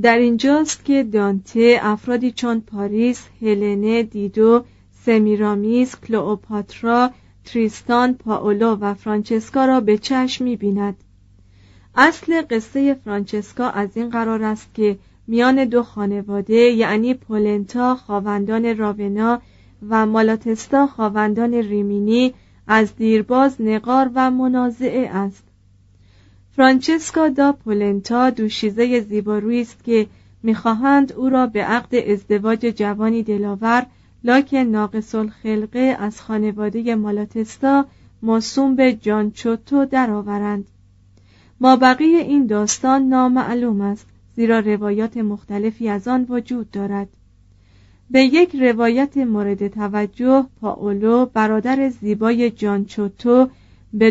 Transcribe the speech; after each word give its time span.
در 0.00 0.18
اینجاست 0.18 0.84
که 0.84 1.04
دانته 1.04 1.78
افرادی 1.82 2.32
چون 2.32 2.60
پاریس، 2.60 3.28
هلنه، 3.42 4.02
دیدو، 4.02 4.64
سمیرامیز، 5.04 5.96
کلئوپاترا، 6.00 7.10
تریستان، 7.44 8.14
پاولو 8.14 8.76
و 8.76 8.94
فرانچسکا 8.94 9.64
را 9.64 9.80
به 9.80 9.98
چشم 9.98 10.44
می 10.44 10.56
بیند. 10.56 10.96
اصل 11.94 12.42
قصه 12.50 12.94
فرانچسکا 12.94 13.68
از 13.68 13.96
این 13.96 14.10
قرار 14.10 14.42
است 14.42 14.74
که 14.74 14.98
میان 15.26 15.64
دو 15.64 15.82
خانواده 15.82 16.54
یعنی 16.54 17.14
پولنتا 17.14 17.94
خواوندان 17.94 18.76
راونا 18.76 19.40
و 19.88 20.06
مالاتستا 20.06 20.86
خواوندان 20.86 21.54
ریمینی 21.54 22.34
از 22.66 22.96
دیرباز 22.96 23.60
نقار 23.60 24.10
و 24.14 24.30
منازعه 24.30 25.08
است 25.08 25.44
فرانچسکا 26.56 27.28
دا 27.28 27.52
پولنتا 27.52 28.30
دوشیزه 28.30 29.00
زیبارویی 29.00 29.60
است 29.60 29.84
که 29.84 30.06
می‌خواهند 30.42 31.12
او 31.12 31.28
را 31.28 31.46
به 31.46 31.64
عقد 31.64 31.94
ازدواج 31.94 32.60
جوانی 32.60 33.22
دلاور 33.22 33.86
لاکن 34.24 34.58
ناقص 34.58 35.14
الخلقه 35.14 35.96
از 35.98 36.20
خانواده 36.20 36.94
مالاتستا 36.94 37.86
موسوم 38.22 38.76
به 38.76 38.92
جانچوتو 38.92 39.84
درآورند. 39.84 40.64
ما 41.60 41.76
بقیه 41.76 42.18
این 42.18 42.46
داستان 42.46 43.08
نامعلوم 43.08 43.80
است 43.80 44.06
زیرا 44.36 44.58
روایات 44.58 45.16
مختلفی 45.16 45.88
از 45.88 46.08
آن 46.08 46.26
وجود 46.28 46.70
دارد. 46.70 47.08
به 48.10 48.20
یک 48.20 48.56
روایت 48.56 49.16
مورد 49.16 49.68
توجه 49.68 50.46
پاولو 50.60 51.26
برادر 51.26 51.88
زیبای 51.88 52.50
جانچوتو 52.50 53.48
به 53.92 54.10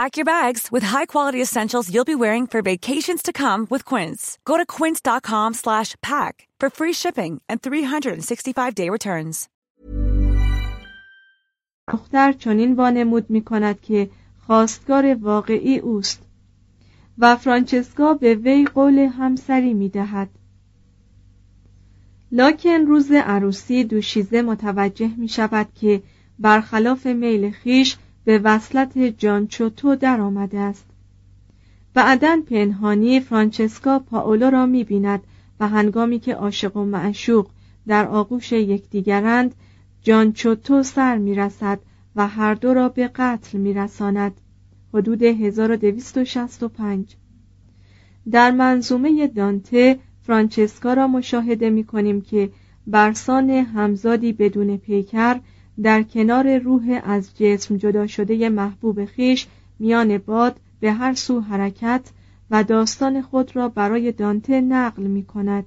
Pack 0.00 0.16
your 0.16 0.24
bags 0.24 0.62
with 0.74 0.82
high-quality 0.94 1.40
essentials 1.40 1.86
you'll 1.92 2.12
be 2.14 2.20
wearing 2.24 2.48
for 2.48 2.60
vacations 2.62 3.22
to 3.22 3.32
come 3.32 3.60
with 3.70 3.82
Quince. 3.90 4.22
Go 4.50 4.54
to 4.60 4.66
quince.com/pack 4.76 6.34
for 6.60 6.68
free 6.78 6.94
shipping 7.02 7.32
and 7.48 7.56
365-day 7.62 8.88
returns. 8.96 9.48
دختر 11.92 12.32
چنین 12.32 12.72
وانمود 12.72 13.30
می 13.30 13.44
کند 13.44 13.80
که 13.80 14.10
خواستگار 14.46 15.14
واقعی 15.14 15.78
اوست 15.78 16.22
و 17.18 17.36
فرانچسکا 17.36 18.14
به 18.14 18.34
وی 18.34 18.64
قول 18.64 18.98
همسری 18.98 19.74
می 19.74 19.88
دهد. 19.88 20.28
لاکن 22.32 22.86
روز 22.86 23.12
عروسی 23.12 23.84
دوشیزه 23.84 24.42
متوجه 24.42 25.10
می 25.16 25.28
شود 25.28 25.68
که 25.74 26.02
برخلاف 26.38 27.06
میل 27.06 27.50
خیش 27.50 27.96
به 28.24 28.38
وصلت 28.38 28.98
جانچوتو 28.98 29.96
در 29.96 30.20
آمده 30.20 30.58
است. 30.58 30.86
بعدا 31.94 32.42
پنهانی 32.50 33.20
فرانچسکا 33.20 33.98
پاولو 33.98 34.50
را 34.50 34.66
می 34.66 34.84
بیند 34.84 35.22
و 35.60 35.68
هنگامی 35.68 36.18
که 36.18 36.34
عاشق 36.34 36.76
و 36.76 36.84
معشوق 36.84 37.46
در 37.86 38.06
آغوش 38.06 38.52
یکدیگرند 38.52 39.54
جانچوتو 40.02 40.82
سر 40.82 41.18
می 41.18 41.34
رسد 41.34 41.80
و 42.16 42.28
هر 42.28 42.54
دو 42.54 42.74
را 42.74 42.88
به 42.88 43.10
قتل 43.14 43.58
می 43.58 43.74
رساند 43.74 44.40
حدود 44.94 45.22
1265 45.22 47.16
در 48.30 48.50
منظومه 48.50 49.26
دانته 49.26 49.98
فرانچسکا 50.22 50.94
را 50.94 51.06
مشاهده 51.06 51.70
می 51.70 51.84
کنیم 51.84 52.20
که 52.20 52.50
برسان 52.86 53.50
همزادی 53.50 54.32
بدون 54.32 54.76
پیکر 54.76 55.40
در 55.82 56.02
کنار 56.02 56.58
روح 56.58 57.00
از 57.04 57.38
جسم 57.38 57.76
جدا 57.76 58.06
شده 58.06 58.48
محبوب 58.48 59.04
خیش 59.04 59.46
میان 59.78 60.18
باد 60.18 60.60
به 60.80 60.92
هر 60.92 61.14
سو 61.14 61.40
حرکت 61.40 62.10
و 62.50 62.64
داستان 62.64 63.22
خود 63.22 63.56
را 63.56 63.68
برای 63.68 64.12
دانته 64.12 64.60
نقل 64.60 65.02
می 65.02 65.24
کند. 65.24 65.64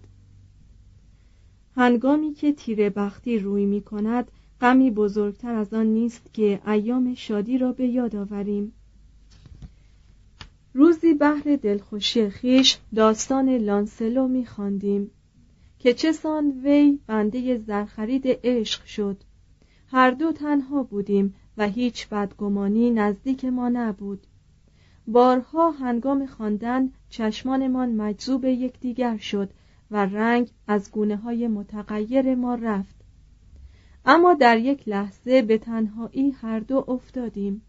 هنگامی 1.75 2.33
که 2.33 2.53
تیر 2.53 2.89
بختی 2.89 3.39
روی 3.39 3.65
می 3.65 3.81
کند 3.81 4.31
غمی 4.61 4.91
بزرگتر 4.91 5.53
از 5.55 5.73
آن 5.73 5.85
نیست 5.85 6.33
که 6.33 6.61
ایام 6.67 7.13
شادی 7.13 7.57
را 7.57 7.71
به 7.71 7.87
یاد 7.87 8.15
آوریم. 8.15 8.73
روزی 10.73 11.13
بهر 11.13 11.55
دلخوشی 11.61 12.29
خیش 12.29 12.77
داستان 12.95 13.49
لانسلو 13.49 14.27
میخواندیم 14.27 15.11
که 15.79 15.93
چه 15.93 16.11
سان 16.11 16.61
وی 16.63 16.99
بنده 17.07 17.57
زرخرید 17.57 18.23
عشق 18.43 18.85
شد. 18.85 19.23
هر 19.91 20.11
دو 20.11 20.31
تنها 20.31 20.83
بودیم 20.83 21.35
و 21.57 21.67
هیچ 21.67 22.09
بدگمانی 22.09 22.91
نزدیک 22.91 23.45
ما 23.45 23.69
نبود. 23.69 24.27
بارها 25.07 25.71
هنگام 25.71 26.25
خواندن 26.25 26.91
چشمانمان 27.09 27.95
مجذوب 27.95 28.45
یکدیگر 28.45 29.17
شد 29.17 29.49
و 29.91 30.05
رنگ 30.05 30.49
از 30.67 30.91
گونه 30.91 31.15
های 31.15 31.47
متغیر 31.47 32.35
ما 32.35 32.55
رفت. 32.55 32.95
اما 34.05 34.33
در 34.33 34.57
یک 34.57 34.87
لحظه 34.87 35.41
به 35.41 35.57
تنهایی 35.57 36.31
هر 36.31 36.59
دو 36.59 36.85
افتادیم. 36.87 37.61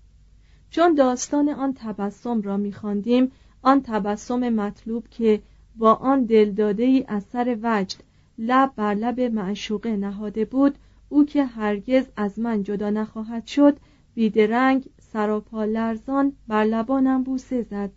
چون 0.71 0.95
داستان 0.95 1.49
آن 1.49 1.75
تبسم 1.75 2.41
را 2.41 2.57
میخواندیم 2.57 3.33
آن 3.63 3.83
تبسم 3.83 4.49
مطلوب 4.49 5.09
که 5.09 5.41
با 5.77 5.95
آن 5.95 6.25
دلداده 6.25 6.83
ای 6.83 7.05
از 7.09 7.25
وجد 7.35 7.97
لب 8.39 8.73
بر 8.77 8.95
لب 8.95 9.21
معشوقه 9.21 9.97
نهاده 9.97 10.45
بود 10.45 10.79
او 11.09 11.25
که 11.25 11.45
هرگز 11.45 12.05
از 12.17 12.39
من 12.39 12.63
جدا 12.63 12.91
نخواهد 12.91 13.47
شد 13.47 13.77
بیدرنگ 14.15 14.85
سراپا 15.01 15.65
لرزان 15.65 16.33
بر 16.49 16.65
لبانم 16.65 17.23
بوسه 17.23 17.63
زد. 17.63 17.91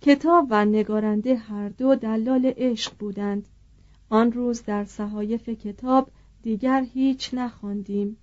کتاب 0.00 0.46
و 0.50 0.64
نگارنده 0.64 1.36
هر 1.36 1.68
دو 1.68 1.94
دلال 1.94 2.52
عشق 2.56 2.92
بودند. 2.98 3.48
آن 4.08 4.32
روز 4.32 4.62
در 4.62 4.84
صحایف 4.84 5.48
کتاب 5.48 6.10
دیگر 6.42 6.86
هیچ 6.94 7.34
نخواندیم. 7.34 8.16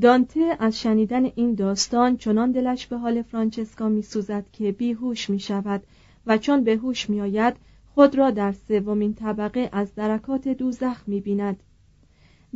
دانته 0.00 0.56
از 0.58 0.80
شنیدن 0.80 1.24
این 1.24 1.54
داستان 1.54 2.16
چنان 2.16 2.52
دلش 2.52 2.86
به 2.86 2.98
حال 2.98 3.22
فرانچسکا 3.22 3.88
میسوزد 3.88 4.44
که 4.52 4.72
بیهوش 4.72 5.30
می 5.30 5.40
شود 5.40 5.82
و 6.26 6.38
چون 6.38 6.64
به 6.64 6.76
هوش 6.76 7.10
می 7.10 7.20
آید 7.20 7.56
خود 7.94 8.18
را 8.18 8.30
در 8.30 8.52
سومین 8.52 9.14
طبقه 9.14 9.68
از 9.72 9.94
درکات 9.94 10.48
دوزخ 10.48 11.02
می 11.06 11.20
بیند. 11.20 11.62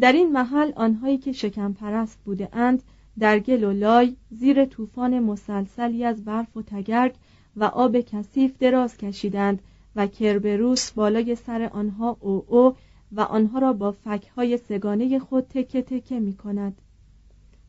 در 0.01 0.13
این 0.13 0.33
محل 0.33 0.73
آنهایی 0.77 1.19
که 1.19 1.33
شکم 1.33 1.73
پرست 1.73 2.19
بوده 2.25 2.49
اند 2.53 2.83
در 3.19 3.39
گل 3.39 3.65
و 3.65 3.73
لای 3.73 4.17
زیر 4.31 4.65
طوفان 4.65 5.21
مسلسلی 5.21 6.05
از 6.05 6.25
برف 6.25 6.57
و 6.57 6.63
تگرگ 6.63 7.15
و 7.57 7.65
آب 7.65 8.01
کثیف 8.01 8.59
دراز 8.59 8.97
کشیدند 8.97 9.63
و 9.97 10.07
کربروس 10.07 10.91
بالای 10.91 11.35
سر 11.35 11.63
آنها 11.73 12.17
او 12.21 12.45
او 12.47 12.75
و 13.13 13.21
آنها 13.21 13.59
را 13.59 13.73
با 13.73 13.93
فکهای 13.93 14.57
سگانه 14.57 15.19
خود 15.19 15.45
تکه 15.45 15.83
تکه 15.83 16.21
می 16.21 16.33
کند 16.33 16.83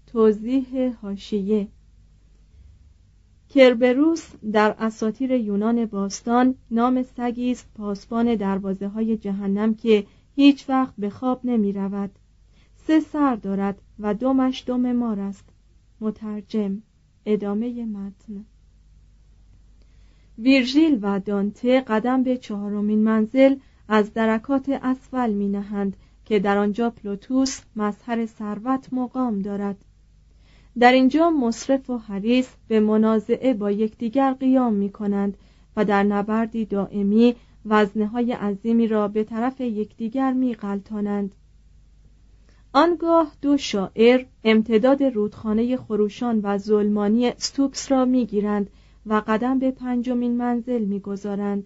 توضیح 0.07 0.95
هاشیه 1.01 1.67
کربروس 3.49 4.29
در 4.51 4.75
اساطیر 4.79 5.31
یونان 5.31 5.85
باستان 5.85 6.55
نام 6.71 7.03
سگی 7.03 7.51
است 7.51 7.67
پاسبان 7.75 8.35
دروازه 8.35 8.87
های 8.87 9.17
جهنم 9.17 9.75
که 9.75 10.05
هیچ 10.35 10.69
وقت 10.69 10.93
به 10.97 11.09
خواب 11.09 11.41
نمی 11.43 11.73
رود 11.73 12.11
سه 12.75 12.99
سر 12.99 13.35
دارد 13.35 13.81
و 13.99 14.13
دمش 14.13 14.63
دم 14.67 14.91
مار 14.91 15.19
است. 15.19 15.45
مترجم 16.01 16.81
ادامه 17.25 17.85
متن. 17.85 18.45
ویرژیل 20.37 20.99
و 21.01 21.19
دانته 21.19 21.81
قدم 21.81 22.23
به 22.23 22.37
چهارمین 22.37 23.03
منزل 23.03 23.55
از 23.87 24.13
درکات 24.13 24.69
اسفل 24.69 25.33
می 25.33 25.49
نهند 25.49 25.97
که 26.25 26.39
در 26.39 26.57
آنجا 26.57 26.89
پلوتوس 26.89 27.61
مظهر 27.75 28.25
ثروت 28.25 28.93
مقام 28.93 29.39
دارد. 29.39 29.85
در 30.79 30.91
اینجا 30.91 31.29
مصرف 31.29 31.89
و 31.89 31.97
حریس 31.97 32.55
به 32.67 32.79
منازعه 32.79 33.53
با 33.53 33.71
یکدیگر 33.71 34.33
قیام 34.33 34.73
می 34.73 34.89
کنند 34.89 35.37
و 35.75 35.85
در 35.85 36.03
نبردی 36.03 36.65
دائمی 36.65 37.35
وزنه 37.65 38.07
های 38.07 38.31
عظیمی 38.31 38.87
را 38.87 39.07
به 39.07 39.23
طرف 39.23 39.61
یکدیگر 39.61 40.33
می 40.33 40.53
غلطانند. 40.53 41.35
آنگاه 42.73 43.31
دو 43.41 43.57
شاعر 43.57 44.25
امتداد 44.43 45.03
رودخانه 45.03 45.77
خروشان 45.77 46.39
و 46.43 46.57
ظلمانی 46.57 47.31
ستوکس 47.37 47.91
را 47.91 48.05
می‌گیرند 48.05 48.69
و 49.05 49.21
قدم 49.27 49.59
به 49.59 49.71
پنجمین 49.71 50.37
منزل 50.37 50.85
می‌گذارند 50.85 51.65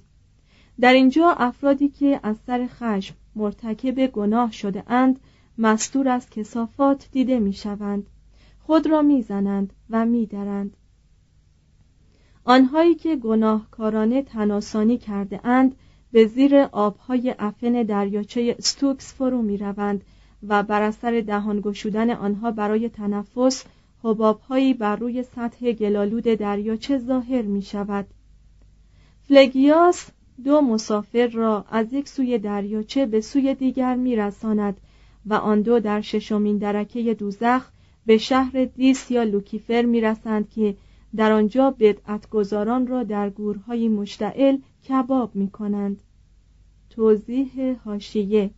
در 0.79 0.93
اینجا 0.93 1.29
افرادی 1.29 1.89
که 1.89 2.19
از 2.23 2.37
سر 2.47 2.67
خشم 2.67 3.15
مرتکب 3.35 4.07
گناه 4.07 4.51
شده 4.51 4.83
اند 4.87 5.19
مستور 5.57 6.09
از 6.09 6.29
کثافات 6.29 7.07
دیده 7.11 7.39
می‌شوند 7.39 8.07
خود 8.65 8.87
را 8.87 9.01
می‌زنند 9.01 9.73
و 9.89 10.05
می‌درند. 10.05 10.77
آنهایی 12.45 12.95
که 12.95 13.15
گناهکارانه 13.15 14.21
تن‌آسانی 14.21 14.97
کرده 14.97 15.47
اند 15.47 15.75
به 16.11 16.25
زیر 16.25 16.55
آبهای 16.55 17.35
عفن 17.39 17.83
دریاچه 17.83 18.55
ستوکس 18.59 19.13
فرو 19.13 19.41
می 19.41 19.57
روند 19.57 20.03
و 20.47 20.63
بر 20.63 20.81
اثر 20.81 21.21
دهان 21.21 21.61
گشودن 21.61 22.09
آنها 22.09 22.51
برای 22.51 22.89
تنفس 22.89 23.65
حبابهایی 24.03 24.73
بر 24.73 24.95
روی 24.95 25.23
سطح 25.23 25.71
گل‌آلود 25.71 26.23
دریاچه 26.23 26.97
ظاهر 26.97 27.41
می 27.41 27.61
شود 27.61 28.05
فلگیاس 29.27 30.09
دو 30.43 30.61
مسافر 30.61 31.27
را 31.27 31.65
از 31.71 31.93
یک 31.93 32.07
سوی 32.07 32.37
دریاچه 32.37 33.05
به 33.05 33.21
سوی 33.21 33.55
دیگر 33.55 33.95
می 33.95 34.15
رساند 34.15 34.77
و 35.25 35.33
آن 35.33 35.61
دو 35.61 35.79
در 35.79 36.01
ششمین 36.01 36.57
درکه 36.57 37.13
دوزخ 37.13 37.71
به 38.05 38.17
شهر 38.17 38.65
دیس 38.65 39.11
یا 39.11 39.23
لوکیفر 39.23 39.81
می 39.81 40.01
رسند 40.01 40.49
که 40.49 40.75
در 41.15 41.31
آنجا 41.31 41.71
بدعتگزاران 41.79 42.87
را 42.87 43.03
در 43.03 43.29
گورهای 43.29 43.87
مشتعل 43.87 44.57
کباب 44.89 45.35
می 45.35 45.49
کنند 45.49 46.01
توضیح 46.89 47.77
هاشیه 47.85 48.49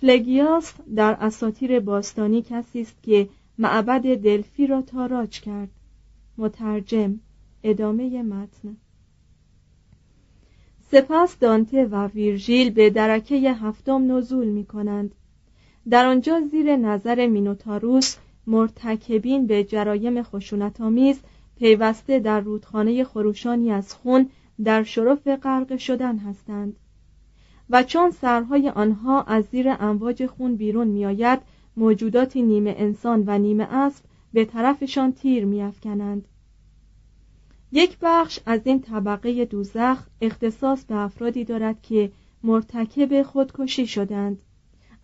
فلگیاس 0.00 0.72
در 0.96 1.16
اساطیر 1.20 1.80
باستانی 1.80 2.42
کسی 2.42 2.80
است 2.80 3.02
که 3.02 3.28
معبد 3.58 4.14
دلفی 4.14 4.66
را 4.66 4.82
تاراج 4.82 5.40
کرد. 5.40 5.68
مترجم. 6.38 7.20
ادامه 7.62 8.22
متن. 8.22 8.76
سپس 10.90 11.38
دانته 11.38 11.84
و 11.84 12.06
ویرژیل 12.06 12.70
به 12.70 12.90
درکه 12.90 13.36
هفتم 13.52 14.12
نزول 14.12 14.48
می 14.48 14.64
کنند 14.64 15.14
در 15.90 16.06
آنجا 16.06 16.40
زیر 16.50 16.76
نظر 16.76 17.26
مینوتاروس 17.26 18.16
مرتکبین 18.46 19.46
به 19.46 19.64
جرایم 19.64 20.22
خشونتآمیز 20.22 21.20
پیوسته 21.56 22.18
در 22.18 22.40
رودخانه 22.40 23.04
خروشانی 23.04 23.70
از 23.70 23.94
خون 23.94 24.30
در 24.64 24.82
شرف 24.82 25.28
غرق 25.28 25.76
شدن 25.76 26.18
هستند. 26.18 26.76
و 27.70 27.82
چون 27.82 28.10
سرهای 28.10 28.68
آنها 28.68 29.22
از 29.22 29.44
زیر 29.44 29.76
امواج 29.80 30.26
خون 30.26 30.56
بیرون 30.56 30.88
میآید 30.88 31.40
موجوداتی 31.76 32.42
نیمه 32.42 32.74
انسان 32.78 33.24
و 33.26 33.38
نیمه 33.38 33.64
اسب 33.64 34.04
به 34.32 34.44
طرفشان 34.44 35.12
تیر 35.12 35.44
میافکنند. 35.44 36.28
یک 37.72 37.96
بخش 38.02 38.40
از 38.46 38.60
این 38.64 38.80
طبقه 38.80 39.44
دوزخ 39.44 40.06
اختصاص 40.20 40.84
به 40.84 40.94
افرادی 40.94 41.44
دارد 41.44 41.82
که 41.82 42.12
مرتکب 42.42 43.22
خودکشی 43.22 43.86
شدند. 43.86 44.42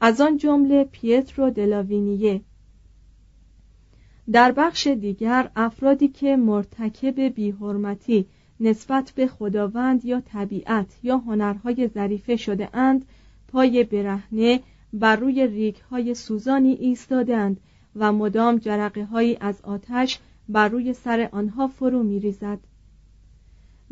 از 0.01 0.21
آن 0.21 0.37
جمله 0.37 0.85
پیترو 0.85 1.51
دلاوینیه 1.51 2.41
در 4.33 4.53
بخش 4.53 4.87
دیگر 4.87 5.51
افرادی 5.57 6.09
که 6.09 6.37
مرتکب 6.37 7.21
بیحرمتی 7.21 8.27
نسبت 8.61 9.13
به 9.17 9.27
خداوند 9.27 10.05
یا 10.05 10.21
طبیعت 10.21 10.87
یا 11.03 11.19
هنرهای 11.19 11.89
ظریفه 11.89 12.37
شده 12.37 12.77
اند 12.77 13.05
پای 13.49 13.85
برهنه 13.85 14.61
بر 14.93 15.17
روی 15.17 15.47
ریک 15.47 15.81
های 15.91 16.15
سوزانی 16.15 16.73
ایستادند 16.73 17.61
و 17.97 18.13
مدام 18.13 18.57
جرقه 18.57 19.05
هایی 19.05 19.37
از 19.41 19.61
آتش 19.63 20.19
بر 20.49 20.69
روی 20.69 20.93
سر 20.93 21.29
آنها 21.33 21.67
فرو 21.69 22.03
می 22.03 22.21
ریزد. 22.21 22.59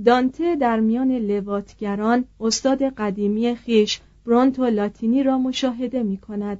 دانته 0.04 0.56
در 0.56 0.80
میان 0.80 1.12
لواتگران 1.12 2.24
استاد 2.40 2.82
قدیمی 2.82 3.54
خیش 3.54 4.00
برونتو 4.26 4.64
لاتینی 4.64 5.22
را 5.22 5.38
مشاهده 5.38 6.02
می 6.02 6.16
کند. 6.16 6.58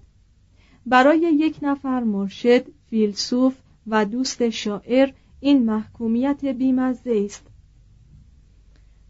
برای 0.87 1.18
یک 1.18 1.56
نفر 1.62 2.02
مرشد، 2.02 2.66
فیلسوف 2.90 3.63
و 3.86 4.04
دوست 4.04 4.50
شاعر 4.50 5.10
این 5.40 5.64
محکومیت 5.64 6.44
بیمزه 6.44 7.22
است 7.24 7.46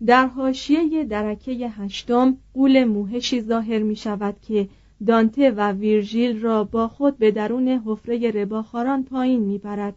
در 0.06 0.26
حاشیه 0.26 1.04
درکه 1.04 1.52
هشتم 1.52 2.36
قول 2.54 2.84
موهشی 2.84 3.40
ظاهر 3.40 3.82
می 3.82 3.96
شود 3.96 4.40
که 4.40 4.68
دانته 5.06 5.50
و 5.50 5.72
ویرژیل 5.72 6.40
را 6.40 6.64
با 6.64 6.88
خود 6.88 7.18
به 7.18 7.30
درون 7.30 7.68
حفره 7.68 8.30
رباخاران 8.30 9.04
پایین 9.04 9.40
می 9.40 9.58
برد. 9.58 9.94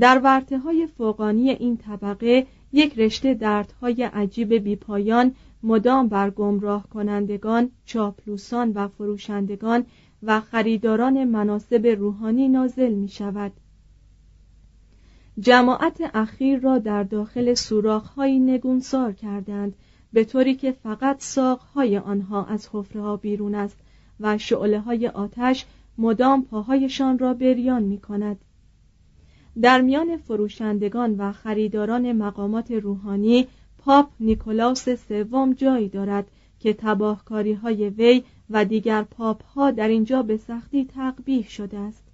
در 0.00 0.20
ورته 0.24 0.58
های 0.58 0.86
فوقانی 0.86 1.50
این 1.50 1.76
طبقه 1.76 2.46
یک 2.72 2.98
رشته 2.98 3.34
دردهای 3.34 4.02
عجیب 4.02 4.54
بیپایان 4.54 5.34
مدام 5.62 6.08
بر 6.08 6.30
گمراه 6.30 6.88
کنندگان، 6.88 7.70
چاپلوسان 7.84 8.72
و 8.72 8.88
فروشندگان 8.88 9.84
و 10.22 10.40
خریداران 10.40 11.24
مناسب 11.24 11.86
روحانی 11.86 12.48
نازل 12.48 12.92
می 12.92 13.08
شود. 13.08 13.52
جماعت 15.40 16.10
اخیر 16.14 16.58
را 16.58 16.78
در 16.78 17.02
داخل 17.02 17.54
سوراخ‌هایی 17.54 18.38
نگونسار 18.38 19.12
کردند 19.12 19.74
به 20.12 20.24
طوری 20.24 20.54
که 20.54 20.72
فقط 20.72 21.22
ساقهای 21.22 21.98
آنها 21.98 22.44
از 22.44 22.68
حفره 22.72 23.02
ها 23.02 23.16
بیرون 23.16 23.54
است 23.54 23.76
و 24.20 24.38
شعله 24.38 24.80
های 24.80 25.08
آتش 25.08 25.66
مدام 25.98 26.44
پاهایشان 26.44 27.18
را 27.18 27.34
بریان 27.34 27.82
می 27.82 27.98
کند. 27.98 28.36
در 29.62 29.80
میان 29.80 30.16
فروشندگان 30.16 31.16
و 31.18 31.32
خریداران 31.32 32.12
مقامات 32.12 32.70
روحانی 32.70 33.46
پاپ 33.78 34.08
نیکولاس 34.20 34.88
سوم 34.88 35.52
جایی 35.52 35.88
دارد 35.88 36.26
که 36.60 36.72
تباهکاری 36.72 37.52
های 37.52 37.88
وی 37.88 38.22
و 38.50 38.64
دیگر 38.64 39.02
پاپ 39.02 39.44
ها 39.44 39.70
در 39.70 39.88
اینجا 39.88 40.22
به 40.22 40.36
سختی 40.36 40.84
تقبیح 40.84 41.48
شده 41.48 41.78
است 41.78 42.05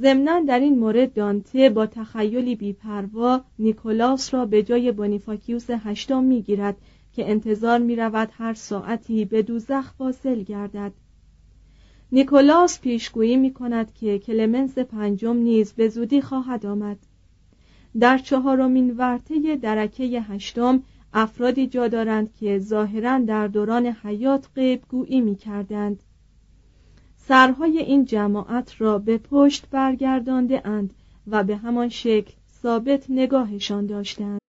ضمنا 0.00 0.40
در 0.40 0.58
این 0.58 0.78
مورد 0.78 1.14
دانته 1.14 1.70
با 1.70 1.86
تخیلی 1.86 2.56
بیپروا 2.56 3.40
نیکولاس 3.58 4.34
را 4.34 4.46
به 4.46 4.62
جای 4.62 4.92
بونیفاکیوس 4.92 5.70
هشتم 5.70 6.24
می‌گیرد 6.24 6.76
که 7.12 7.30
انتظار 7.30 7.78
می 7.78 7.96
رود 7.96 8.28
هر 8.32 8.54
ساعتی 8.54 9.24
به 9.24 9.42
دوزخ 9.42 9.94
واصل 9.98 10.42
گردد. 10.42 10.92
نیکولاس 12.12 12.80
پیشگویی 12.80 13.36
می 13.36 13.52
کند 13.52 13.94
که 13.94 14.18
کلمنس 14.18 14.78
پنجم 14.78 15.36
نیز 15.36 15.72
به 15.72 15.88
زودی 15.88 16.20
خواهد 16.20 16.66
آمد. 16.66 16.98
در 18.00 18.18
چهارمین 18.18 18.96
ورطه 18.96 19.56
درکه 19.56 20.04
هشتم 20.04 20.82
افرادی 21.14 21.66
جا 21.66 21.88
دارند 21.88 22.34
که 22.34 22.58
ظاهرا 22.58 23.18
در 23.18 23.46
دوران 23.46 23.86
حیات 23.86 24.48
غیبگویی 24.54 25.20
می 25.20 25.36
کردند 25.36 26.02
سرهای 27.27 27.77
این 27.77 28.05
جماعت 28.05 28.81
را 28.81 28.97
به 28.97 29.17
پشت 29.17 29.65
برگردانده 29.71 30.67
اند 30.67 30.93
و 31.27 31.43
به 31.43 31.57
همان 31.57 31.89
شکل 31.89 32.31
ثابت 32.63 33.05
نگاهشان 33.09 33.85
داشتند 33.85 34.39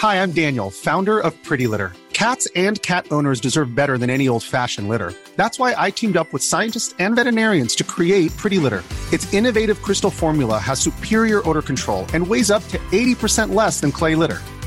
Hi, 0.00 0.22
I'm 0.22 0.32
Daniel, 0.32 0.70
founder 0.70 1.18
of 1.18 1.32
Pretty 1.48 1.66
Litter. 1.66 1.90
Cats 2.12 2.46
and 2.66 2.76
cat 2.82 3.04
owners 3.10 3.40
deserve 3.40 3.74
better 3.74 3.96
than 3.98 4.10
any 4.10 4.26
old-fashioned 4.28 4.88
litter. 4.92 5.10
That's 5.40 5.58
why 5.58 5.70
I 5.86 5.88
teamed 5.90 6.16
up 6.20 6.28
with 6.32 6.42
scientists 6.42 6.94
and 6.98 7.16
veterinarians 7.16 7.74
to 7.76 7.84
create 7.84 8.30
Pretty 8.36 8.58
Litter. 8.64 8.82
Its 9.12 9.32
innovative 9.32 9.78
crystal 9.86 10.10
formula 10.10 10.58
has 10.58 10.78
superior 10.78 11.40
odor 11.48 11.62
control 11.62 12.02
and 12.14 12.26
weighs 12.32 12.50
up 12.50 12.64
to 12.68 12.78
80% 12.92 13.54
less 13.54 13.80
than 13.80 13.90
clay 13.92 14.14
litter. 14.14 14.40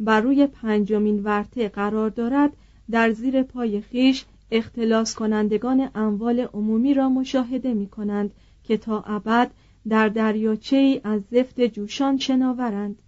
بر 0.00 0.20
روی 0.20 0.46
پنجمین 0.46 1.22
ورته 1.22 1.68
قرار 1.68 2.10
دارد 2.10 2.52
در 2.90 3.12
زیر 3.12 3.42
پای 3.42 3.80
خیش 3.80 4.24
اختلاس 4.50 5.14
کنندگان 5.14 5.90
اموال 5.94 6.40
عمومی 6.40 6.94
را 6.94 7.08
مشاهده 7.08 7.74
می 7.74 7.86
کنند 7.86 8.30
که 8.64 8.76
تا 8.76 9.00
ابد 9.00 9.50
در 9.88 10.08
دریاچه 10.08 10.76
ای 10.76 11.00
از 11.04 11.22
زفت 11.30 11.60
جوشان 11.60 12.18
شناورند. 12.18 12.98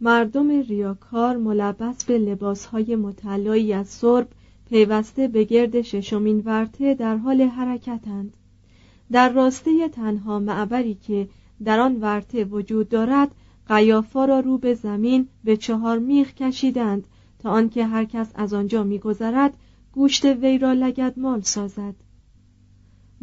مردم 0.00 0.60
ریاکار 0.60 1.36
ملبس 1.36 2.04
به 2.04 2.18
لباسهای 2.18 2.96
مطلایی 2.96 3.72
از 3.72 3.88
سرب 3.88 4.28
پیوسته 4.68 5.28
به 5.28 5.44
گرد 5.44 5.82
ششمین 5.82 6.42
ورته 6.44 6.94
در 6.94 7.16
حال 7.16 7.42
حرکتند. 7.42 8.32
در 9.12 9.28
راسته 9.28 9.88
تنها 9.88 10.38
معبری 10.38 10.94
که 10.94 11.28
در 11.64 11.80
آن 11.80 12.00
ورته 12.00 12.44
وجود 12.44 12.88
دارد 12.88 13.30
قیافا 13.68 14.24
را 14.24 14.40
رو 14.40 14.58
به 14.58 14.74
زمین 14.74 15.28
به 15.44 15.56
چهار 15.56 15.98
میخ 15.98 16.34
کشیدند 16.34 17.06
تا 17.38 17.50
آنکه 17.50 17.86
هر 17.86 18.04
کس 18.04 18.32
از 18.34 18.54
آنجا 18.54 18.82
میگذرد 18.84 19.54
گوشت 19.92 20.24
وی 20.24 20.58
را 20.58 20.72
لگدمال 20.72 21.40
سازد. 21.40 21.94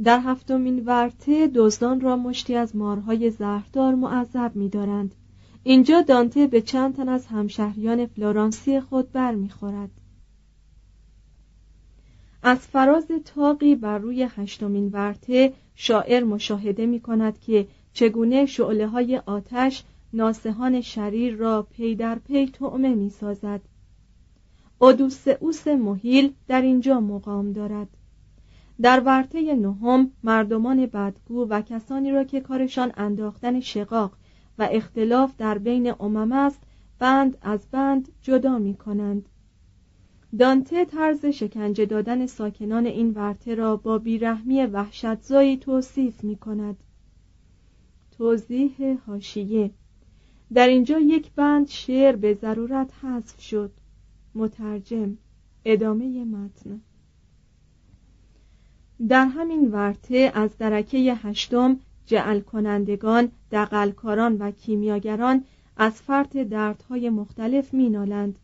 در 0.03 0.19
هفتمین 0.19 0.85
ورته 0.85 1.51
دزدان 1.55 2.01
را 2.01 2.15
مشتی 2.15 2.55
از 2.55 2.75
مارهای 2.75 3.29
زهردار 3.29 3.95
معذب 3.95 4.51
می‌دارند. 4.55 5.15
اینجا 5.63 6.01
دانته 6.01 6.47
به 6.47 6.61
چند 6.61 6.95
تن 6.95 7.09
از 7.09 7.25
همشهریان 7.25 8.05
فلورانسی 8.05 8.79
خود 8.79 9.11
برمیخورد 9.11 9.91
از 12.43 12.59
فراز 12.59 13.07
تاقی 13.25 13.75
بر 13.75 13.97
روی 13.97 14.27
هشتمین 14.29 14.89
ورته 14.93 15.53
شاعر 15.75 16.23
مشاهده 16.23 16.85
می 16.85 16.99
کند 16.99 17.39
که 17.39 17.67
چگونه 17.93 18.45
شعله 18.45 18.87
های 18.87 19.17
آتش 19.17 19.83
ناسهان 20.13 20.81
شریر 20.81 21.35
را 21.35 21.61
پی 21.61 21.95
در 21.95 22.19
پی 22.19 22.47
تعمه 22.47 22.95
می 22.95 23.09
سازد 23.09 23.61
اودوسئوس 24.79 25.67
محیل 25.67 26.33
در 26.47 26.61
اینجا 26.61 26.99
مقام 26.99 27.51
دارد. 27.51 27.87
در 28.81 28.99
ورطه 28.99 29.55
نهم 29.55 30.11
مردمان 30.23 30.85
بدگو 30.85 31.47
و 31.49 31.61
کسانی 31.61 32.11
را 32.11 32.23
که 32.23 32.41
کارشان 32.41 32.91
انداختن 32.97 33.59
شقاق 33.59 34.17
و 34.59 34.67
اختلاف 34.71 35.37
در 35.37 35.57
بین 35.57 35.93
امم 35.99 36.31
است 36.31 36.61
بند 36.99 37.37
از 37.41 37.67
بند 37.71 38.09
جدا 38.21 38.57
می 38.57 38.73
کنند 38.73 39.29
دانته 40.39 40.85
طرز 40.85 41.25
شکنجه 41.25 41.85
دادن 41.85 42.25
ساکنان 42.25 42.85
این 42.85 43.11
ورته 43.11 43.55
را 43.55 43.77
با 43.77 43.97
بیرحمی 43.97 44.65
وحشتزایی 44.65 45.57
توصیف 45.57 46.23
می 46.23 46.35
کند 46.35 46.77
توضیح 48.17 48.97
هاشیه 49.07 49.71
در 50.53 50.67
اینجا 50.67 50.99
یک 50.99 51.31
بند 51.31 51.67
شعر 51.67 52.15
به 52.15 52.33
ضرورت 52.33 52.91
حذف 53.01 53.41
شد. 53.41 53.71
مترجم 54.35 55.17
ادامه 55.65 56.23
متن. 56.23 56.81
در 59.07 59.25
همین 59.25 59.71
ورته 59.71 60.31
از 60.35 60.57
درکه 60.57 60.97
هشتم 60.97 61.79
جعل 62.05 62.39
کنندگان 62.39 63.31
دقلکاران 63.51 64.37
و 64.37 64.51
کیمیاگران 64.51 65.43
از 65.77 66.01
فرط 66.01 66.37
دردهای 66.37 67.09
مختلف 67.09 67.73
مینالند. 67.73 68.39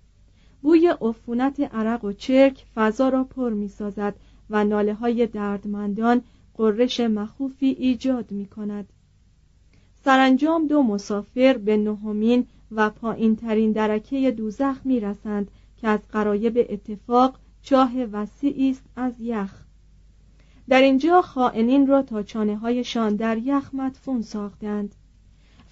بوی 0.61 0.87
عفونت 1.01 1.59
عرق 1.59 2.05
و 2.05 2.11
چرک 2.11 2.65
فضا 2.75 3.09
را 3.09 3.23
پر 3.23 3.49
می 3.53 3.67
سازد 3.67 4.15
و 4.49 4.63
ناله 4.63 4.93
های 4.93 5.27
دردمندان 5.27 6.21
قررش 6.53 6.99
مخوفی 6.99 7.65
ایجاد 7.65 8.31
می 8.31 8.45
کند 8.45 8.87
سرانجام 10.05 10.67
دو 10.67 10.83
مسافر 10.83 11.57
به 11.57 11.77
نهمین 11.77 12.47
و 12.71 12.89
پایین 12.89 13.35
ترین 13.35 13.71
درکه 13.71 14.31
دوزخ 14.31 14.75
می 14.83 14.99
رسند 14.99 15.51
که 15.77 15.87
از 15.87 15.99
قرایب 16.11 16.67
اتفاق 16.69 17.39
چاه 17.61 17.91
وسیعی 18.11 18.69
است 18.69 18.83
از 18.95 19.13
یخ. 19.19 19.63
در 20.69 20.81
اینجا 20.81 21.21
خائنین 21.21 21.87
را 21.87 22.01
تا 22.01 22.23
چانه 22.23 22.57
هایشان 22.57 23.15
در 23.15 23.37
یخ 23.37 23.69
مدفون 23.73 24.21
ساختند. 24.21 24.95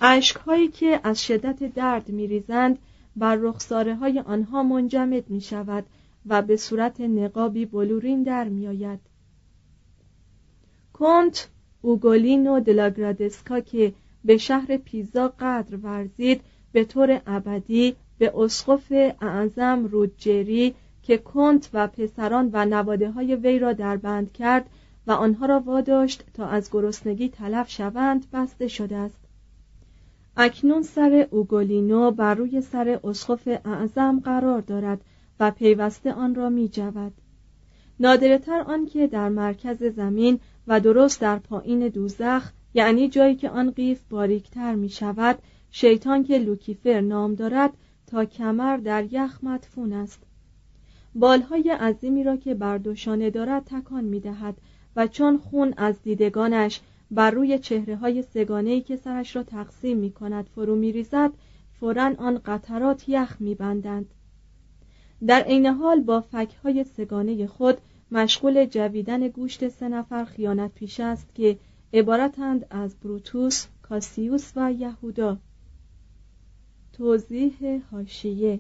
اشک 0.02 0.36
هایی 0.36 0.68
که 0.68 1.00
از 1.04 1.26
شدت 1.26 1.74
درد 1.74 2.10
می 2.10 2.28
ریزند 2.28 2.80
بر 3.16 3.36
رخساره 3.36 3.96
های 3.96 4.20
آنها 4.20 4.64
منجمد 4.64 5.30
می 5.30 5.42
شود 5.42 5.86
و 6.26 6.42
به 6.42 6.56
صورت 6.56 7.02
نقابی 7.02 7.66
بلورین 7.66 8.24
در 8.24 8.50
می 8.50 8.68
آید 8.68 9.00
کنت 10.94 11.50
اوگولینو 11.82 12.60
دلاگرادسکا 12.60 13.60
که 13.60 13.94
به 14.28 14.38
شهر 14.38 14.78
پیزا 14.78 15.34
قدر 15.40 15.76
ورزید 15.76 16.42
به 16.72 16.84
طور 16.84 17.22
ابدی 17.28 17.96
به 18.18 18.32
اسقف 18.36 18.92
اعظم 19.22 19.86
رودجری 19.86 20.76
که 21.04 21.18
کنت 21.18 21.70
و 21.74 21.88
پسران 21.88 22.50
و 22.54 22.66
نواده 22.66 23.12
های 23.12 23.36
وی 23.36 23.60
را 23.60 23.74
در 23.74 23.98
بند 23.98 24.32
کرد 24.32 24.70
و 25.08 25.12
آنها 25.12 25.46
را 25.46 25.60
واداشت 25.60 26.24
تا 26.34 26.48
از 26.48 26.72
گرسنگی 26.72 27.30
تلف 27.30 27.70
شوند 27.70 28.26
بسته 28.34 28.68
شده 28.68 28.96
است 28.96 29.20
اکنون 30.38 30.82
سر 30.82 31.28
اوگولینو 31.32 32.12
بر 32.12 32.36
روی 32.36 32.62
سر 32.62 33.00
اسقف 33.04 33.48
اعظم 33.66 34.20
قرار 34.20 34.62
دارد 34.62 35.02
و 35.40 35.52
پیوسته 35.52 36.14
آن 36.14 36.36
را 36.36 36.50
می 36.50 36.70
جود. 36.70 37.14
نادرتر 38.00 38.60
آنکه 38.60 39.08
در 39.08 39.30
مرکز 39.30 39.84
زمین 39.84 40.40
و 40.68 40.80
درست 40.80 41.22
در 41.22 41.40
پایین 41.40 41.88
دوزخ 41.88 42.52
یعنی 42.78 43.10
جایی 43.10 43.36
که 43.36 43.50
آن 43.50 43.72
قیف 43.72 44.02
باریکتر 44.10 44.76
می 44.76 44.90
شود 44.90 45.40
شیطان 45.72 46.24
که 46.24 46.38
لوکیفر 46.38 47.02
نام 47.02 47.36
دارد 47.36 47.74
تا 48.08 48.26
کمر 48.26 48.78
در 48.78 49.14
یخ 49.14 49.40
مدفون 49.44 49.94
است 49.94 50.24
بالهای 51.16 51.70
عظیمی 51.70 52.24
را 52.24 52.38
که 52.38 52.54
بر 52.54 52.78
دوشانه 52.78 53.30
دارد 53.30 53.64
تکان 53.66 54.04
می 54.04 54.20
دهد 54.20 54.58
و 54.96 55.08
چون 55.08 55.38
خون 55.38 55.74
از 55.78 56.02
دیدگانش 56.04 56.82
بر 57.12 57.32
روی 57.32 57.60
چهره 57.60 57.96
های 57.96 58.22
سگانه 58.22 58.82
که 58.82 58.96
سرش 58.96 59.36
را 59.36 59.44
تقسیم 59.44 59.98
می 59.98 60.12
کند 60.12 60.46
فرو 60.56 60.76
می 60.76 60.92
ریزد 60.92 61.32
فورا 61.80 62.14
آن 62.18 62.38
قطرات 62.46 63.10
یخ 63.10 63.38
می 63.40 63.56
بندند. 63.56 64.06
در 65.28 65.42
عین 65.42 65.66
حال 65.66 66.00
با 66.00 66.22
فکهای 66.22 66.84
سگانه 66.84 67.48
خود 67.48 67.78
مشغول 68.12 68.66
جویدن 68.66 69.28
گوشت 69.28 69.68
سه 69.68 69.90
نفر 69.90 70.26
خیانت 70.26 70.72
پیش 70.74 71.00
است 71.00 71.36
که 71.36 71.58
عبارتند 71.94 72.66
از 72.70 72.96
بروتوس، 72.96 73.68
کاسیوس 73.82 74.52
و 74.56 74.74
یهودا. 74.74 75.38
توضیح 76.94 77.82
هاشیه 77.92 78.60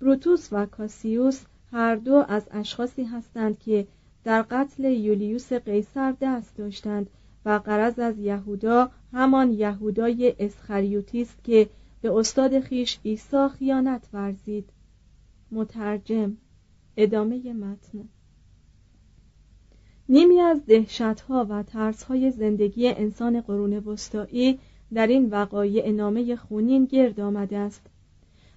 بروتوس 0.00 0.48
و 0.52 0.66
کاسیوس 0.66 1.44
هر 1.72 1.96
دو 1.96 2.24
از 2.28 2.48
اشخاصی 2.50 3.04
هستند 3.04 3.58
که 3.58 3.86
در 4.24 4.42
قتل 4.42 4.84
یولیوس 4.84 5.52
قیصر 5.52 6.14
دست 6.20 6.56
داشتند 6.56 7.10
و 7.44 7.50
قرض 7.64 7.98
از 7.98 8.18
یهودا 8.18 8.90
همان 9.12 9.52
یهودای 9.52 10.34
اسخریوتی 10.38 11.22
است 11.22 11.44
که 11.44 11.68
به 12.02 12.12
استاد 12.12 12.60
خیش 12.60 12.98
عیسی 13.04 13.48
خیانت 13.48 14.08
ورزید. 14.12 14.70
مترجم. 15.50 16.36
ادامه 16.96 17.52
متن. 17.52 18.08
نیمی 20.12 20.40
از 20.40 20.66
دهشتها 20.66 21.46
و 21.50 21.62
ترسهای 21.62 22.30
زندگی 22.30 22.88
انسان 22.88 23.40
قرون 23.40 23.72
وسطایی 23.72 24.58
در 24.94 25.06
این 25.06 25.30
وقایع 25.30 25.90
نامه 25.90 26.36
خونین 26.36 26.84
گرد 26.84 27.20
آمده 27.20 27.58
است. 27.58 27.86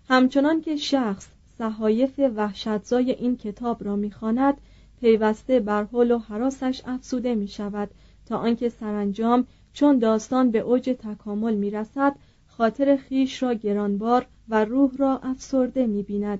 همچنان 0.09 0.61
که 0.61 0.75
شخص 0.75 1.27
صحایف 1.57 2.19
وحشتزای 2.35 3.11
این 3.11 3.37
کتاب 3.37 3.83
را 3.83 3.95
می‌خواند 3.95 4.57
پیوسته 4.99 5.59
بر 5.59 5.83
حل 5.83 6.11
و 6.11 6.17
حراسش 6.17 6.81
افسوده 6.85 7.35
می 7.35 7.47
شود 7.47 7.89
تا 8.25 8.37
آنکه 8.37 8.69
سرانجام 8.69 9.47
چون 9.73 9.99
داستان 9.99 10.51
به 10.51 10.59
اوج 10.59 10.95
تکامل 10.99 11.53
می 11.53 11.69
رسد 11.69 12.15
خاطر 12.47 12.95
خیش 12.95 13.43
را 13.43 13.53
گرانبار 13.53 14.25
و 14.49 14.65
روح 14.65 14.91
را 14.97 15.17
افسرده 15.17 15.87
می 15.87 16.03
بیند 16.03 16.39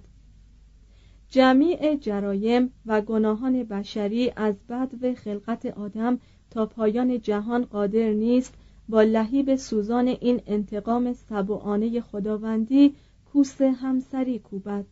جمیع 1.34 1.96
جرایم 1.96 2.72
و 2.86 3.02
گناهان 3.02 3.64
بشری 3.64 4.32
از 4.36 4.56
بد 4.70 4.92
و 5.02 5.14
خلقت 5.14 5.66
آدم 5.66 6.20
تا 6.52 6.66
پایان 6.66 7.22
جهان 7.22 7.66
قادر 7.66 8.10
نیست 8.10 8.54
با 8.90 9.02
لحیب 9.04 9.56
سوزان 9.56 10.08
این 10.08 10.42
انتقام 10.48 11.14
سبوعانه 11.14 12.02
خداوندی 12.02 12.94
کوس 13.34 13.62
همسری 13.62 14.40
کوبد. 14.40 14.86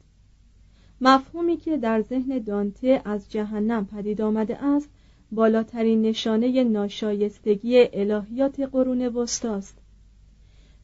مفهومی 1.02 1.58
که 1.58 1.78
در 1.78 2.02
ذهن 2.02 2.40
دانته 2.40 3.02
از 3.06 3.32
جهنم 3.32 3.86
پدید 3.86 4.22
آمده 4.22 4.64
است 4.64 4.90
بالاترین 5.32 6.02
نشانه 6.02 6.64
ناشایستگی 6.64 7.88
الهیات 7.94 8.60
قرون 8.60 9.02
وسطاست 9.08 9.78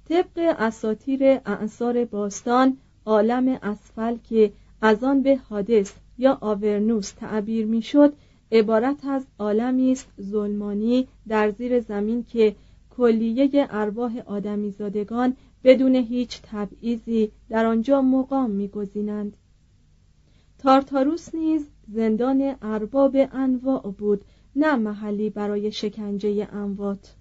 طبق 0.10 0.56
اساتیر 0.60 1.24
اعصار 1.24 2.06
باستان 2.06 2.78
عالم 3.06 3.48
اسفل 3.48 4.18
که 4.30 4.52
از 4.82 5.04
آن 5.04 5.22
به 5.22 5.36
حادث 5.36 5.94
یا 6.18 6.38
آورنوس 6.42 7.12
تعبیر 7.12 7.66
می‌شد 7.66 8.14
عبارت 8.52 9.06
از 9.06 9.26
عالمی 9.40 9.92
است 9.92 10.08
ظلمانی 10.22 11.08
در 11.28 11.52
زیر 11.52 11.80
زمین 11.80 12.24
که 12.24 12.56
کلیه 12.98 13.68
ارواح 13.70 14.20
آدمیزادگان 14.26 15.36
بدون 15.64 15.96
هیچ 15.96 16.42
تبعیضی 16.44 17.32
در 17.50 17.66
آنجا 17.66 18.02
مقام 18.02 18.52
میگزینند. 18.52 19.38
تارتاروس 20.60 21.36
نیز 21.36 21.70
زندان 21.88 22.56
ارباب 22.62 23.16
انواع 23.32 23.82
بود 23.98 24.26
نه 24.56 24.76
محلی 24.76 25.30
برای 25.30 25.72
شکنجه 25.72 26.48
اموات. 26.52 27.16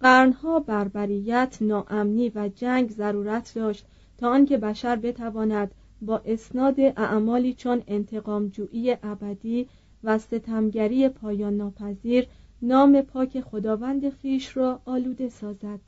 قرنها 0.00 0.60
بربریت 0.60 1.58
ناامنی 1.60 2.32
و 2.34 2.48
جنگ 2.48 2.90
ضرورت 2.90 3.52
داشت 3.54 3.86
تا 4.18 4.30
آنکه 4.30 4.56
بشر 4.56 4.96
بتواند 4.96 5.74
با 6.02 6.22
اسناد 6.24 6.80
اعمالی 6.80 7.54
چون 7.54 7.82
انتقامجویی 7.86 8.96
ابدی 9.02 9.68
و 10.04 10.18
ستمگری 10.18 11.08
پایان 11.08 11.56
ناپذیر 11.56 12.26
نام 12.62 13.02
پاک 13.02 13.40
خداوند 13.40 14.10
خیش 14.10 14.56
را 14.56 14.80
آلوده 14.84 15.28
سازد. 15.28 15.80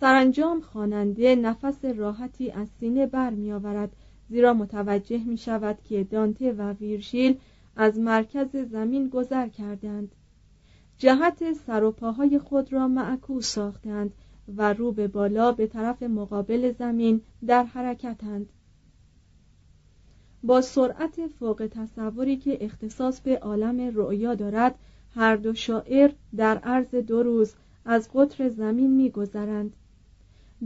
سرانجام 0.00 0.60
خواننده 0.60 1.34
نفس 1.34 1.84
راحتی 1.84 2.50
از 2.50 2.68
سینه 2.80 3.06
برمیآورد 3.06 3.96
زیرا 4.30 4.54
متوجه 4.54 5.24
می 5.24 5.38
شود 5.38 5.78
که 5.84 6.04
دانته 6.04 6.52
و 6.52 6.72
ویرژیل 6.72 7.38
از 7.76 7.98
مرکز 7.98 8.56
زمین 8.56 9.08
گذر 9.08 9.48
کردند. 9.48 10.12
جهت 10.98 11.52
سر 11.52 11.84
و 11.84 11.90
پاهای 11.90 12.38
خود 12.38 12.72
را 12.72 12.88
معکوس 12.88 13.46
ساختند 13.46 14.12
و 14.56 14.72
رو 14.72 14.92
به 14.92 15.08
بالا 15.08 15.52
به 15.52 15.66
طرف 15.66 16.02
مقابل 16.02 16.72
زمین 16.72 17.20
در 17.46 17.62
حرکتند. 17.62 18.48
با 20.46 20.60
سرعت 20.60 21.26
فوق 21.26 21.68
تصوری 21.70 22.36
که 22.36 22.64
اختصاص 22.64 23.20
به 23.20 23.38
عالم 23.38 23.90
رؤیا 23.94 24.34
دارد 24.34 24.74
هر 25.14 25.36
دو 25.36 25.54
شاعر 25.54 26.12
در 26.36 26.58
عرض 26.58 26.94
دو 26.94 27.22
روز 27.22 27.54
از 27.84 28.08
قطر 28.14 28.48
زمین 28.48 28.96
میگذرند. 28.96 29.72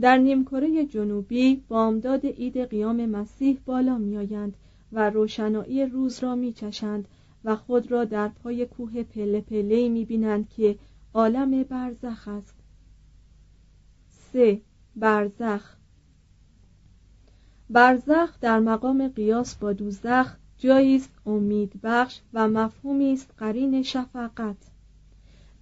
در 0.01 0.17
نیمکره 0.17 0.85
جنوبی 0.85 1.63
بامداد 1.67 2.25
عید 2.25 2.57
قیام 2.57 3.05
مسیح 3.05 3.59
بالا 3.65 3.97
میآیند 3.97 4.53
و 4.91 5.09
روشنایی 5.09 5.85
روز 5.85 6.19
را 6.19 6.35
میچشند 6.35 7.07
و 7.45 7.55
خود 7.55 7.91
را 7.91 8.05
در 8.05 8.27
پای 8.27 8.65
کوه 8.65 9.03
پله 9.03 9.41
پله 9.41 9.89
می 9.89 10.05
بینند 10.05 10.49
که 10.49 10.75
عالم 11.13 11.63
برزخ 11.63 12.27
است. 12.27 12.55
سه 14.09 14.61
برزخ 14.95 15.80
برزخ 17.73 18.39
در 18.41 18.59
مقام 18.59 19.07
قیاس 19.07 19.55
با 19.55 19.73
دوزخ 19.73 20.35
جایی 20.57 20.95
است 20.95 21.11
امید 21.25 21.73
بخش 21.83 22.19
و 22.33 22.47
مفهومی 22.47 23.13
است 23.13 23.33
قرین 23.37 23.83
شفقت 23.83 24.55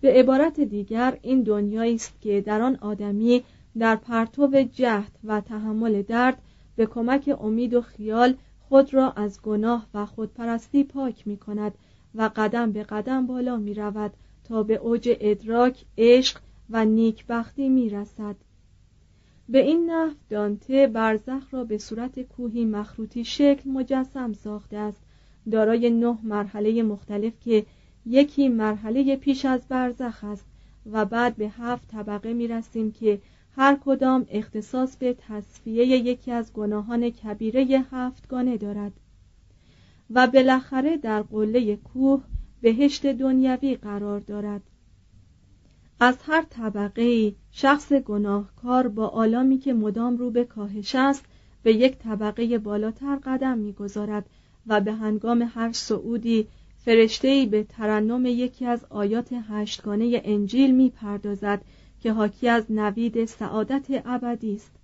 به 0.01 0.13
عبارت 0.13 0.59
دیگر 0.59 1.17
این 1.21 1.43
دنیایی 1.43 1.95
است 1.95 2.21
که 2.21 2.41
در 2.41 2.61
آن 2.61 2.75
آدمی 2.75 3.43
در 3.79 3.95
پرتو 3.95 4.63
جهد 4.63 5.11
و 5.23 5.41
تحمل 5.41 6.01
درد 6.01 6.41
به 6.75 6.85
کمک 6.85 7.37
امید 7.41 7.73
و 7.73 7.81
خیال 7.81 8.35
خود 8.69 8.93
را 8.93 9.11
از 9.11 9.41
گناه 9.41 9.87
و 9.93 10.05
خودپرستی 10.05 10.83
پاک 10.83 11.27
می 11.27 11.37
کند 11.37 11.73
و 12.15 12.29
قدم 12.35 12.71
به 12.71 12.83
قدم 12.83 13.27
بالا 13.27 13.57
می 13.57 13.73
رود 13.73 14.13
تا 14.43 14.63
به 14.63 14.75
اوج 14.75 15.17
ادراک، 15.19 15.85
عشق 15.97 16.39
و 16.69 16.85
نیکبختی 16.85 17.69
می 17.69 17.89
رسد. 17.89 18.35
به 19.49 19.59
این 19.59 19.89
نحو 19.89 20.13
دانته 20.29 20.87
برزخ 20.87 21.53
را 21.53 21.63
به 21.63 21.77
صورت 21.77 22.19
کوهی 22.19 22.65
مخروطی 22.65 23.25
شکل 23.25 23.69
مجسم 23.69 24.33
ساخته 24.33 24.77
است. 24.77 25.01
دارای 25.51 25.89
نه 25.89 26.17
مرحله 26.23 26.83
مختلف 26.83 27.33
که 27.39 27.65
یکی 28.05 28.49
مرحله 28.49 29.15
پیش 29.15 29.45
از 29.45 29.61
برزخ 29.69 30.23
است 30.23 30.45
و 30.91 31.05
بعد 31.05 31.35
به 31.35 31.49
هفت 31.49 31.87
طبقه 31.87 32.33
می 32.33 32.47
رسیم 32.47 32.91
که 32.91 33.21
هر 33.55 33.77
کدام 33.85 34.25
اختصاص 34.29 34.97
به 34.97 35.15
تصفیه 35.27 35.85
یکی 35.85 36.31
از 36.31 36.53
گناهان 36.53 37.09
کبیره 37.09 37.85
هفتگانه 37.91 38.57
دارد. 38.57 38.93
و 40.09 40.27
بالاخره 40.27 40.97
در 40.97 41.21
قله 41.21 41.75
کوه 41.75 42.23
بهشت 42.61 43.05
دنیوی 43.05 43.75
قرار 43.75 44.19
دارد. 44.19 44.61
از 45.99 46.17
هر 46.21 46.45
طبقه 46.49 47.33
شخص 47.51 47.93
گناهکار 47.93 48.87
با 48.87 49.07
آلامی 49.07 49.57
که 49.57 49.73
مدام 49.73 50.17
رو 50.17 50.31
به 50.31 50.43
کاهش 50.43 50.95
است 50.95 51.25
به 51.63 51.73
یک 51.73 51.97
طبقه 51.97 52.57
بالاتر 52.57 53.15
قدم 53.23 53.57
می‌گذارد 53.57 54.25
و 54.67 54.81
به 54.81 54.93
هنگام 54.93 55.51
هر 55.53 55.71
صعودی 55.71 56.47
فرشتهای 56.85 57.45
به 57.45 57.63
ترنم 57.63 58.25
یکی 58.25 58.65
از 58.65 58.85
آیات 58.89 59.33
هشتگانه 59.49 60.21
انجیل 60.25 60.75
می‌پردازد 60.75 61.61
که 62.01 62.11
حاکی 62.11 62.47
از 62.47 62.71
نوید 62.71 63.25
سعادت 63.25 63.85
ابدی 64.05 64.55
است. 64.55 64.78